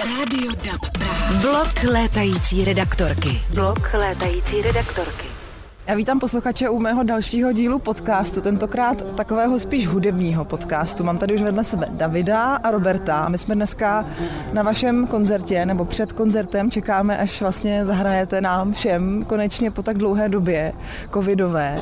[0.00, 1.32] Rádio DAB Praha.
[1.40, 3.40] Blok létající redaktorky.
[3.54, 5.29] Blok létající redaktorky.
[5.86, 11.04] Já vítám posluchače u mého dalšího dílu podcastu, tentokrát takového spíš hudebního podcastu.
[11.04, 13.28] Mám tady už vedle sebe Davida a Roberta.
[13.28, 14.06] My jsme dneska
[14.52, 19.98] na vašem koncertě, nebo před koncertem čekáme, až vlastně zahrajete nám všem konečně po tak
[19.98, 20.72] dlouhé době
[21.14, 21.80] covidové.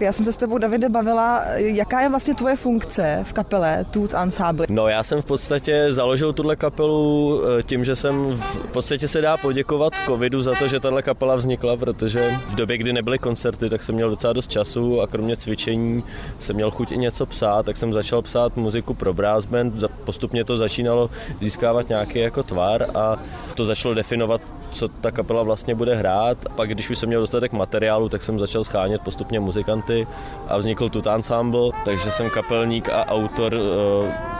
[0.00, 4.14] Já jsem se s tebou, Davide, bavila, jaká je vlastně tvoje funkce v kapele Tooth
[4.14, 4.66] Ensemble?
[4.68, 9.20] No já jsem v podstatě založil tuhle kapelu eh, tím, že jsem v podstatě se
[9.20, 13.47] dá poděkovat covidu za to, že tahle kapela vznikla, protože v době, kdy nebyly koncerty,
[13.56, 16.04] tak jsem měl docela dost času a kromě cvičení
[16.40, 20.44] jsem měl chuť i něco psát, tak jsem začal psát muziku pro brass band, postupně
[20.44, 23.22] to začínalo získávat nějaký jako tvar a
[23.54, 26.38] to začalo definovat co ta kapela vlastně bude hrát.
[26.46, 30.06] A pak, když už jsem měl dostatek materiálu, tak jsem začal schánět postupně muzikanty
[30.48, 33.60] a vznikl tu ensemble, takže jsem kapelník a autor uh,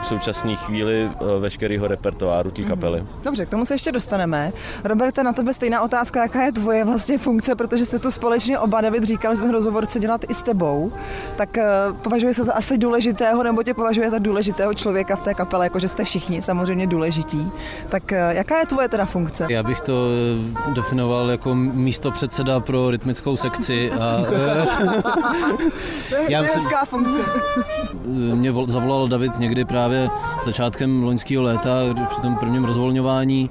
[0.03, 3.03] v současné chvíli uh, veškerého repertoáru té kapely.
[3.25, 4.53] Dobře, k tomu se ještě dostaneme.
[4.85, 8.81] Roberte, na tebe stejná otázka, jaká je tvoje vlastně funkce, protože jste tu společně oba
[8.81, 10.93] David říkal, že ten rozhovor chce dělat i s tebou,
[11.37, 15.35] tak uh, považuje se za asi důležitého, nebo tě považuje za důležitého člověka v té
[15.35, 17.51] kapele, jakože jste všichni samozřejmě důležití.
[17.89, 19.47] Tak jaká je tvoje teda funkce?
[19.49, 19.93] Já bych to
[20.75, 23.91] definoval jako místo předseda pro rytmickou sekci.
[23.93, 24.69] A, to je
[26.29, 27.19] já myslím, funkce.
[28.35, 30.11] Mě zavolal David někdy právě
[30.45, 31.71] začátkem loňského léta
[32.09, 33.51] při tom prvním rozvolňování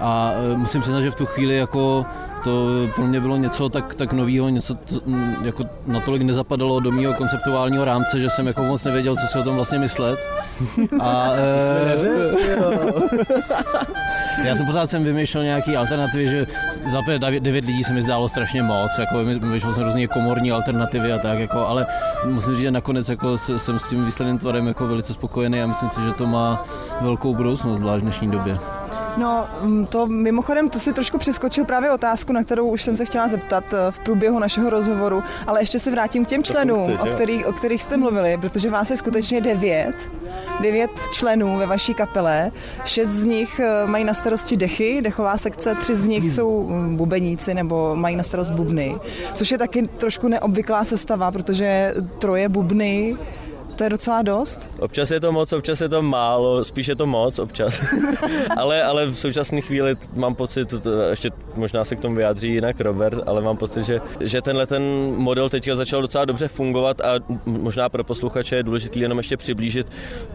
[0.00, 2.06] a musím přiznat, že v tu chvíli jako
[2.44, 5.00] to pro mě bylo něco tak, tak nového, něco to,
[5.44, 9.42] jako natolik nezapadalo do mého konceptuálního rámce, že jsem jako moc nevěděl, co si o
[9.42, 10.18] tom vlastně myslet.
[11.00, 11.30] A,
[14.44, 16.46] já jsem pořád jsem vymýšlel nějaký alternativy, že
[16.86, 17.00] za
[17.40, 21.38] devět lidí se mi zdálo strašně moc, jako vymýšlel jsem různě komorní alternativy a tak,
[21.38, 21.86] jako, ale
[22.24, 25.88] musím říct, že nakonec jako jsem s tím výsledným tvarem jako velice spokojený a myslím
[25.88, 26.64] si, že to má
[27.00, 28.58] velkou budoucnost, zvlášť v dnešní době.
[29.16, 33.04] No, mm, to mimochodem, to si trošku přeskočil právě otázku, na kterou už jsem se
[33.04, 37.06] chtěla zeptat eh, v průběhu našeho rozhovoru, ale ještě se vrátím k těm členům, o,
[37.06, 40.10] kterých, o kterých jste mluvili, protože vás je skutečně devět,
[40.60, 42.52] devět členů ve vaší kapele,
[42.84, 46.30] šest z nich eh, mají na starosti dechy, dechová sekce, tři z nich hmm.
[46.30, 48.96] jsou mm, bubeníci nebo mají na starost bubny,
[49.34, 53.16] což je taky trošku neobvyklá sestava, protože troje bubny
[53.76, 54.70] to je docela dost?
[54.78, 57.80] Občas je to moc, občas je to málo, spíš je to moc občas.
[58.56, 60.74] ale, ale v současné chvíli mám pocit,
[61.10, 64.82] ještě možná se k tomu vyjádří jinak Robert, ale mám pocit, že, že tenhle ten
[65.16, 67.14] model teďka začal docela dobře fungovat a
[67.44, 69.86] možná pro posluchače je důležité jenom ještě přiblížit,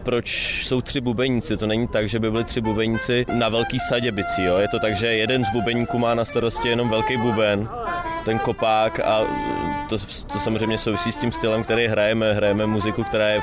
[0.02, 1.56] proč jsou tři bubeníci.
[1.56, 4.44] To není tak, že by byli tři bubeníci na velký sadě bicí.
[4.44, 4.56] Jo?
[4.56, 7.68] Je to tak, že jeden z bubeníků má na starosti jenom velký buben,
[8.24, 9.20] ten kopák a
[9.98, 12.34] to, to samozřejmě souvisí s tím stylem, který hrajeme.
[12.34, 13.40] Hrajeme muziku, která je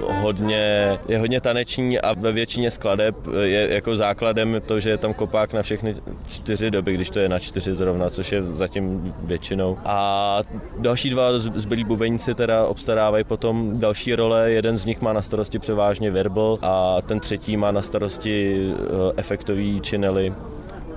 [0.00, 5.14] hodně, je hodně taneční a ve většině skladeb je jako základem to, že je tam
[5.14, 5.96] kopák na všechny
[6.28, 9.78] čtyři doby, když to je na čtyři zrovna, což je zatím většinou.
[9.84, 10.40] A
[10.78, 14.50] další dva zbylí bubeníci teda obstarávají potom další role.
[14.50, 19.12] Jeden z nich má na starosti převážně verbal a ten třetí má na starosti eh,
[19.16, 20.34] efektový činely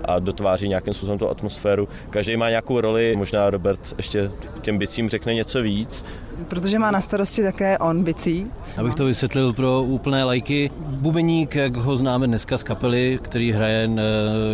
[0.06, 1.88] a dotváří nějakým způsobem tu atmosféru.
[2.10, 4.32] Každý má nějakou roli, možná Robert ještě
[4.62, 6.06] těm bicím řekne něco víc,
[6.48, 8.48] protože má na starosti také on bicí.
[8.78, 10.72] Abych to vysvětlil pro úplné lajky.
[10.88, 13.90] Bubeník, jak ho známe dneska z kapely, který hraje,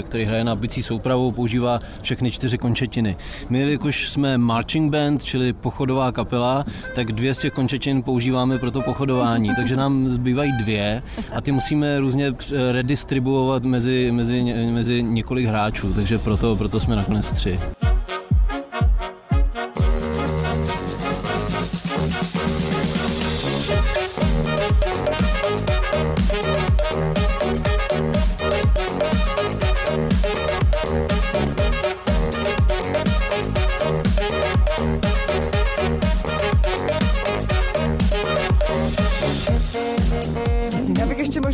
[0.01, 3.17] který hraje na bicí soupravu, používá všechny čtyři končetiny.
[3.49, 8.71] My, jakož jsme marching band, čili pochodová kapela, tak dvě z těch končetin používáme pro
[8.71, 11.03] to pochodování, takže nám zbývají dvě
[11.33, 12.33] a ty musíme různě
[12.71, 17.59] redistribuovat mezi, mezi, mezi několik hráčů, takže proto, proto jsme nakonec tři.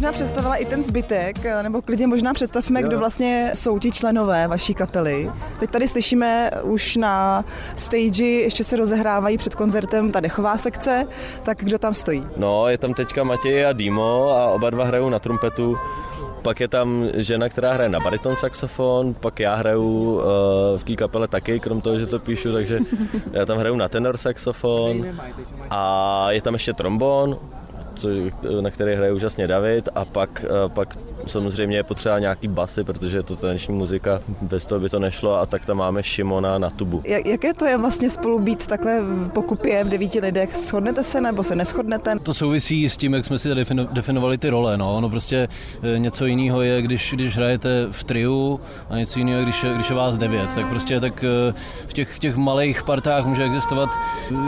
[0.06, 2.88] Možná představila i ten zbytek, nebo klidně možná představme, jo.
[2.88, 5.32] kdo vlastně jsou ti členové vaší kapely.
[5.60, 11.08] Teď tady slyšíme už na stage, ještě se rozehrávají před koncertem ta dechová sekce,
[11.44, 12.28] tak kdo tam stojí?
[12.38, 15.78] No, je tam teďka Matěj a Dimo a oba dva hrajou na trumpetu
[16.42, 20.22] pak je tam žena, která hraje na bariton saxofon, pak já hraju uh,
[20.78, 22.80] v té kapele taky, krom toho, že to píšu, takže
[23.32, 25.06] já tam hraju na tenor saxofon
[25.70, 27.40] a je tam ještě trombon,
[27.96, 28.10] co,
[28.62, 30.98] na který hraje úžasně David a pak, pak
[31.28, 35.40] samozřejmě je potřeba nějaký basy, protože je to taneční muzika, bez toho by to nešlo
[35.40, 37.02] a tak tam máme Šimona na tubu.
[37.06, 39.02] Jak, jaké to je vlastně spolu být takhle
[39.34, 40.58] po kupě v devíti lidech?
[40.58, 42.16] Shodnete se nebo se neschodnete?
[42.24, 43.50] To souvisí s tím, jak jsme si
[43.94, 44.78] definovali ty role.
[44.78, 44.96] No.
[44.96, 45.48] Ono prostě
[45.96, 49.90] e, něco jiného je, když, když hrajete v triu a něco jiného, když, je, když
[49.90, 50.50] je vás devět.
[50.56, 51.54] Tak prostě tak e,
[51.88, 53.90] v těch, v těch malých partách může existovat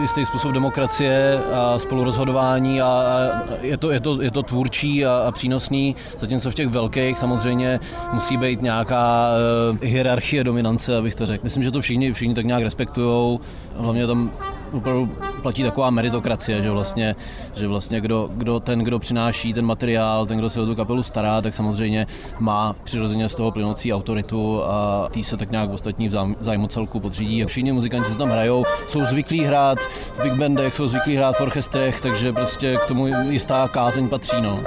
[0.02, 5.24] jistý způsob demokracie a spolurozhodování a, a je, to, je, to, je to tvůrčí a,
[5.28, 7.80] a přínosný, zatímco v těch velkých samozřejmě
[8.14, 9.30] musí být nějaká
[9.72, 11.44] uh, hierarchie dominance, abych to řekl.
[11.44, 13.40] Myslím, že to všichni, všichni tak nějak respektují.
[13.78, 14.32] Hlavně tam
[14.72, 15.10] opravdu
[15.42, 17.16] platí taková meritokracie, že vlastně,
[17.56, 21.04] že vlastně kdo, kdo, ten, kdo přináší ten materiál, ten, kdo se o tu kapelu
[21.04, 22.08] stará, tak samozřejmě
[22.40, 27.00] má přirozeně z toho plynoucí autoritu a tý se tak nějak ostatní v zájmu celku
[27.00, 27.44] podřídí.
[27.44, 29.80] A všichni muzikanti, co tam hrajou, jsou zvyklí hrát
[30.14, 34.42] v big bandech, jsou zvyklí hrát v orchestrech, takže prostě k tomu jistá kázeň patří.
[34.42, 34.60] No.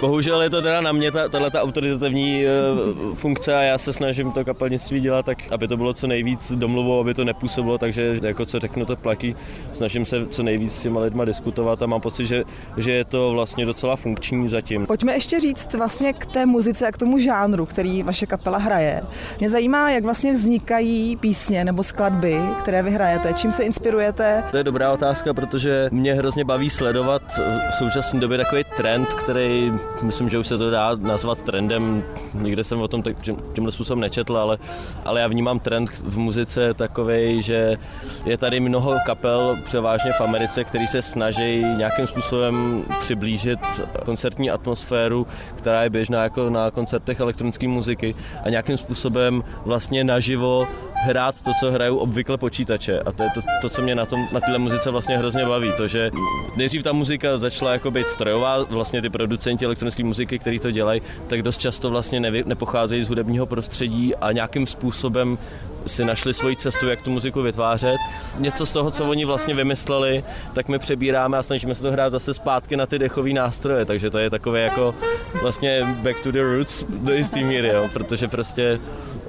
[0.00, 4.32] Bohužel je to teda na mě, tahle ta autoritativní uh, funkce a já se snažím
[4.32, 8.46] to kapelnictví dělat tak, aby to bylo co nejvíc domluvou, aby to nepůsobilo, takže jako
[8.46, 9.36] co řeknu, to platí.
[9.72, 12.44] Snažím se co nejvíc s těma lidma diskutovat a mám pocit, že,
[12.76, 14.86] že je to vlastně docela funkční zatím.
[14.86, 19.02] Pojďme ještě říct vlastně k té muzice a k tomu žánru, který vaše kapela hraje.
[19.40, 24.44] Mě zajímá, jak vlastně vznikají písně nebo skladby, které vy hrajete, čím se inspirujete?
[24.50, 27.22] To je dobrá otázka, protože mě hrozně baví sledovat
[27.70, 29.72] v současné době takový trend, který
[30.02, 32.04] myslím, že už se to dá nazvat trendem.
[32.34, 33.02] Nikde jsem o tom
[33.52, 34.58] tímhle způsobem nečetl, ale,
[35.04, 37.76] ale já vnímám trend v muzice takový, že
[38.24, 43.60] je tady mnoho kapel, převážně v Americe, který se snaží nějakým způsobem přiblížit
[44.04, 45.26] koncertní atmosféru,
[45.56, 48.14] která je běžná jako na koncertech elektronické muziky
[48.44, 53.00] a nějakým způsobem vlastně naživo hrát to, co hrajou obvykle počítače.
[53.00, 55.72] A to je to, to co mě na, tom, na téhle muzice vlastně hrozně baví.
[55.76, 56.10] To, že
[56.56, 61.02] nejdřív ta muzika začala jako být strojová, vlastně ty producenti elektronické muziky, kteří to dělají,
[61.26, 65.38] tak dost často vlastně nevy, nepocházejí z hudebního prostředí a nějakým způsobem
[65.86, 67.96] si našli svoji cestu, jak tu muziku vytvářet.
[68.38, 72.10] Něco z toho, co oni vlastně vymysleli, tak my přebíráme a snažíme se to hrát
[72.10, 74.94] zase zpátky na ty dechové nástroje, takže to je takové jako
[75.42, 78.80] vlastně back to the roots do jistý míry, jo, protože prostě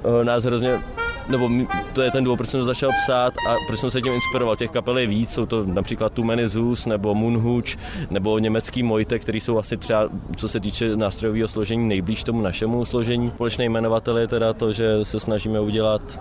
[0.04, 0.80] uh, nás hrozně
[1.28, 1.50] nebo
[1.92, 4.56] to je ten důvod, proč jsem to začal psát a proč jsem se tím inspiroval.
[4.56, 7.76] Těch kapel je víc, jsou to například Too Many Zeus, nebo Moonhooch,
[8.10, 12.84] nebo německý Mojte, který jsou asi třeba, co se týče nástrojového složení, nejblíž tomu našemu
[12.84, 13.30] složení.
[13.30, 16.20] Společný jmenovatel je teda to, že se snažíme udělat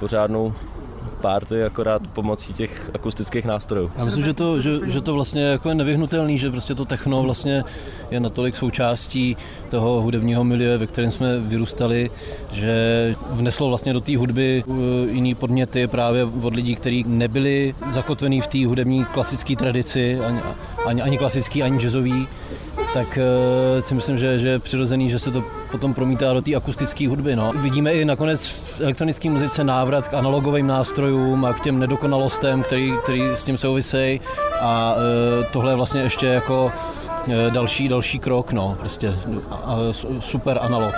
[0.00, 0.54] pořádnou
[1.18, 3.90] party akorát pomocí těch akustických nástrojů.
[3.96, 7.22] Já myslím, že to, že, že to vlastně jako je nevyhnutelný, že prostě to techno
[7.22, 7.64] vlastně
[8.10, 9.36] je natolik součástí
[9.70, 12.10] toho hudebního milieu, ve kterém jsme vyrůstali,
[12.52, 14.76] že vneslo vlastně do té hudby uh,
[15.10, 20.40] jiný podněty právě od lidí, kteří nebyli zakotvení v té hudební klasické tradici, ani,
[20.86, 22.28] ani, ani klasický, ani jazzový,
[22.94, 26.54] tak uh, si myslím, že, že je přirozený, že se to potom promítá do té
[26.54, 27.36] akustické hudby.
[27.36, 27.52] No.
[27.56, 32.92] Vidíme i nakonec v elektronické muzice návrat k analogovým nástrojům a k těm nedokonalostem, který,
[33.02, 34.20] který s tím souvisejí
[34.60, 36.97] a uh, tohle je vlastně ještě jako Eh,
[37.50, 39.14] další, další krok, no, prostě
[40.20, 40.94] super analog.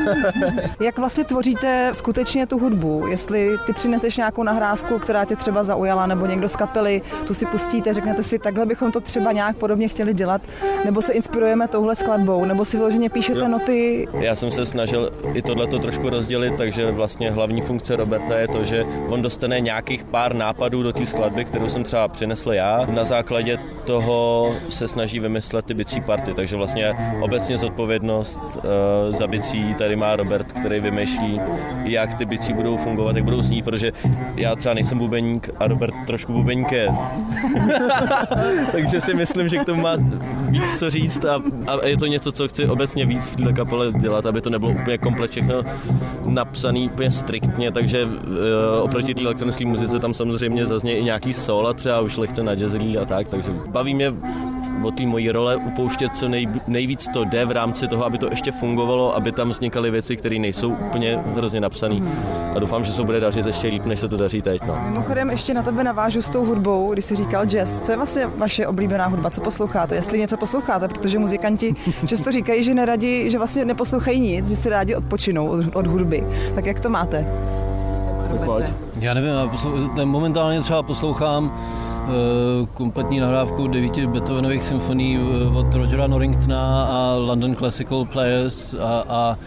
[0.80, 3.06] Jak vlastně tvoříte skutečně tu hudbu?
[3.06, 7.46] Jestli ty přineseš nějakou nahrávku, která tě třeba zaujala, nebo někdo z kapely, tu si
[7.46, 10.42] pustíte, řeknete si, takhle bychom to třeba nějak podobně chtěli dělat,
[10.84, 13.48] nebo se inspirujeme touhle skladbou, nebo si vyloženě píšete jo.
[13.48, 14.08] noty?
[14.20, 18.64] Já jsem se snažil i tohleto trošku rozdělit, takže vlastně hlavní funkce Roberta je to,
[18.64, 22.86] že on dostane nějakých pár nápadů do té skladby, kterou jsem třeba přinesl já.
[22.90, 29.16] Na základě toho se snaží vymyslet vymyslet ty bicí party, takže vlastně obecně zodpovědnost uh,
[29.16, 31.40] za bicí tady má Robert, který vymýšlí,
[31.84, 33.92] jak ty bicí budou fungovat, jak budou znít, protože
[34.36, 36.88] já třeba nejsem bubeník a Robert trošku bubeník je.
[38.72, 39.96] takže si myslím, že k tomu má
[40.48, 43.92] víc co říct a, a je to něco, co chci obecně víc v této kapele
[43.92, 45.62] dělat, aby to nebylo úplně komplet všechno
[46.24, 48.12] napsané úplně striktně, takže uh,
[48.82, 51.32] oproti té elektronické muzice tam samozřejmě zazně i nějaký
[51.68, 54.12] a třeba už lehce na jazzlí a tak, takže baví mě
[54.82, 58.26] o té mojí role upouštět co nej, nejvíc to jde v rámci toho, aby to
[58.30, 61.96] ještě fungovalo, aby tam vznikaly věci, které nejsou úplně hrozně napsané.
[62.54, 64.62] A doufám, že se bude dařit ještě líp, než se to daří teď.
[64.66, 64.78] No.
[64.84, 67.82] Mimochodem ještě na tebe navážu s tou hudbou, když jsi říkal jazz.
[67.82, 69.30] Co je vlastně vaše oblíbená hudba?
[69.30, 69.94] Co posloucháte?
[69.94, 71.74] Jestli něco posloucháte, protože muzikanti
[72.06, 76.26] často říkají, že neradi, že vlastně neposlouchají nic, že si rádi odpočinou od, od hudby.
[76.54, 77.26] Tak jak to máte?
[79.00, 81.52] Já nevím, já poslou- momentálně třeba poslouchám
[82.74, 89.38] kompletní nahrávku devíti Beethovenových symfonií eh, od Rogera Norringtona a London Classical Players a, a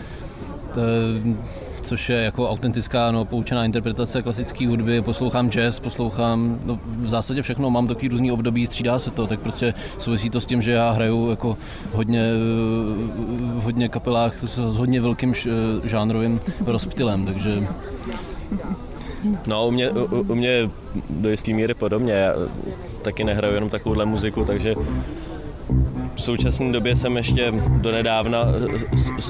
[1.82, 7.42] což je jako autentická, no, poučená interpretace klasické hudby, poslouchám jazz, poslouchám no, v zásadě
[7.42, 10.72] všechno, mám taky různý období, střídá se to, tak prostě souvisí to s tím, že
[10.72, 11.58] já hraju jako
[11.94, 12.32] hodně,
[13.39, 15.34] v hodně kapelách s hodně velkým
[15.84, 17.68] žánrovým rozptylem, takže
[19.48, 20.70] No, u mě, u, u mě
[21.10, 22.14] do jisté míry podobně.
[22.14, 22.34] Já
[23.02, 24.76] taky nehraju jenom takovouhle muziku, takže
[26.16, 28.46] v současné době jsem ještě donedávna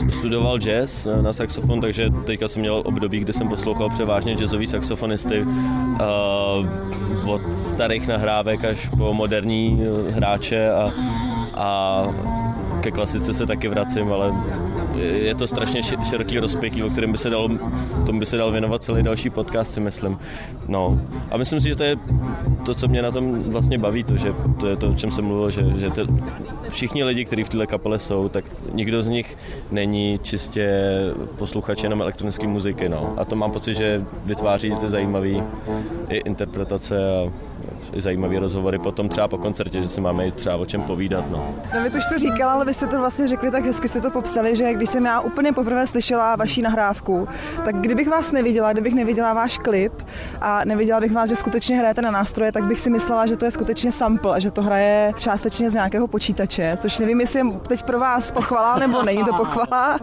[0.10, 5.42] studoval jazz na saxofon, takže teďka jsem měl období, kdy jsem poslouchal převážně jazzový saxofonisty
[5.42, 5.50] uh,
[7.30, 10.94] od starých nahrávek až po moderní hráče a,
[11.54, 12.04] a
[12.80, 14.34] ke klasice se taky vracím, ale
[15.00, 17.50] je to strašně široký rozpětí, o kterém by se dal,
[18.06, 20.20] tomu by se dal věnovat celý další podcast, si myslím.
[20.68, 21.02] No.
[21.32, 21.96] A myslím si, že to je
[22.66, 25.26] to, co mě na tom vlastně baví, to, že to je to, o čem jsem
[25.26, 26.02] mluvil, že, že te,
[26.70, 29.38] všichni lidi, kteří v této kapele jsou, tak nikdo z nich
[29.72, 30.82] není čistě
[31.38, 32.90] posluchač jenom elektronické muziky.
[32.90, 33.14] No.
[33.18, 35.30] A to mám pocit, že vytváří ty zajímavé
[36.10, 37.32] interpretace a
[37.98, 41.26] zajímavé rozhovory potom třeba po koncertě, že si máme i třeba o čem povídat.
[41.30, 41.56] No.
[41.74, 44.56] David už to říkal, ale vy jste to vlastně řekli tak hezky, jste to popsali,
[44.56, 47.28] že když jsem já úplně poprvé slyšela vaší nahrávku,
[47.66, 49.94] tak kdybych vás neviděla, kdybych neviděla váš klip
[50.42, 53.46] a neviděla bych vás, že skutečně hrajete na nástroje, tak bych si myslela, že to
[53.46, 57.46] je skutečně sample a že to hraje částečně z nějakého počítače, což nevím, jestli je
[57.68, 60.00] teď pro vás pochvala nebo není to pochvala.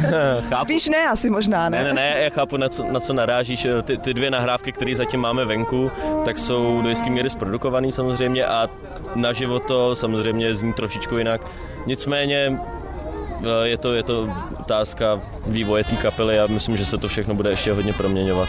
[0.62, 1.78] Spíš ne, asi možná, ne?
[1.78, 3.66] Ne, ne, ne, já chápu, na co, na co narážíš.
[3.82, 5.90] Ty, ty dvě nahrávky, které zatím máme venku,
[6.24, 8.68] tak jsou do jistý míry zprodukovaný samozřejmě a
[9.14, 11.40] na život to samozřejmě zní trošičku jinak.
[11.86, 17.08] Nicméně eh, je to, je to otázka vývoje té kapely a myslím, že se to
[17.08, 18.48] všechno bude ještě hodně proměňovat.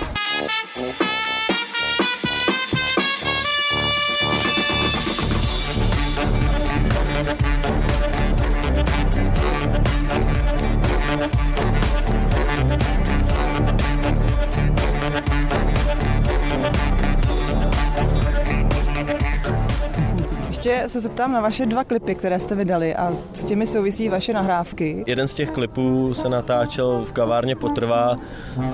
[20.90, 25.04] Se zeptám na vaše dva klipy, které jste vydali a s těmi souvisí vaše nahrávky.
[25.08, 28.16] Jeden z těch klipů se natáčel v kavárně Potrvá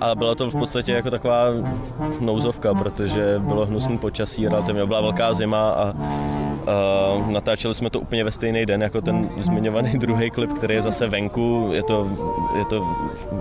[0.01, 1.45] a byla to v podstatě jako taková
[2.19, 5.93] nouzovka, protože bylo hnusný počasí, relativně byla velká zima a
[6.69, 10.81] Uh, natáčeli jsme to úplně ve stejný den jako ten zmiňovaný druhý klip, který je
[10.81, 12.09] zase venku, je to,
[12.57, 12.81] je to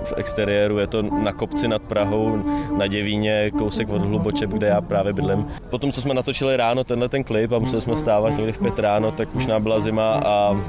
[0.05, 2.43] v exteriéru, je to na kopci nad Prahou,
[2.77, 5.47] na Děvíně, kousek od Hlubočep, kde já právě bydlím.
[5.71, 8.79] Potom, co jsme natočili ráno tenhle ten klip a museli jsme stávat někdy v pět
[8.79, 10.61] ráno, tak už nám byla zima a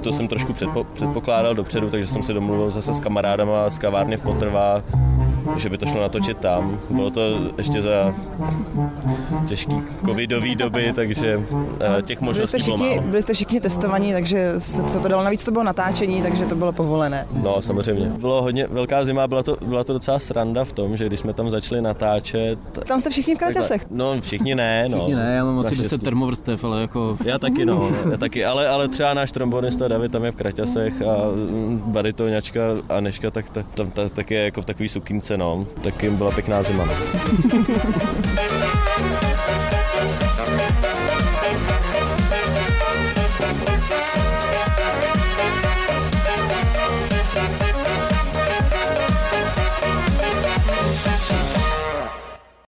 [0.00, 4.16] to jsem trošku předpo, předpokládal dopředu, takže jsem se domluvil zase s kamarádama z kavárny
[4.16, 4.82] v Potrvá,
[5.56, 6.78] že by to šlo natočit tam.
[6.90, 7.20] Bylo to
[7.58, 8.14] ještě za
[9.46, 11.40] těžký covidový doby, takže
[11.98, 13.10] eh, těch možností byli jste všichni, bylo málo.
[13.10, 15.24] Byli jste všichni testovaní, takže se to dalo.
[15.24, 17.26] Navíc to bylo natáčení, takže to bylo povolené.
[17.42, 18.06] No, samozřejmě.
[18.08, 21.32] Bylo hodně velká zima, byla to, byla to docela sranda v tom, že když jsme
[21.32, 22.58] tam začali natáčet...
[22.86, 23.82] Tam jste všichni v kraťasech?
[23.90, 24.98] No, všichni ne, no.
[24.98, 27.16] Všichni ne, já mám asi 10 termovrstev, ale jako...
[27.24, 31.02] Já taky, no, já taky, ale, ale třeba náš trombonista David tam je v kraťasech
[31.02, 35.66] a mm, baritonňačka Aneška, tak ta, tam ta, tak je jako v takový sukínce, no.
[35.82, 36.92] Tak jim byla pěkná zima, no.